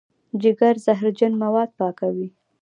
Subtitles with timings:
[0.41, 2.27] جګر زهرجن مواد پاکوي.